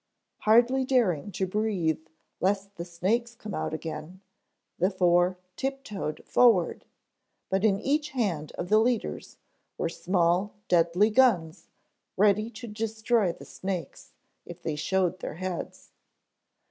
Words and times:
Hardly 0.39 0.83
daring 0.83 1.31
to 1.33 1.45
breathe 1.45 2.07
lest 2.39 2.73
the 2.75 2.85
snakes 2.85 3.35
come 3.35 3.53
out 3.53 3.71
again, 3.71 4.21
the 4.79 4.89
four 4.89 5.37
tiptoed 5.55 6.23
forward, 6.25 6.85
but 7.51 7.63
in 7.63 7.79
each 7.79 8.09
hand 8.09 8.51
of 8.53 8.69
the 8.69 8.79
leaders 8.79 9.37
were 9.77 9.89
small, 9.89 10.55
deadly 10.67 11.11
guns 11.11 11.69
ready 12.17 12.49
to 12.49 12.65
destroy 12.65 13.31
the 13.31 13.45
snakes 13.45 14.13
if 14.43 14.59
they 14.63 14.75
showed 14.75 15.19
their 15.19 15.35
heads. 15.35 15.91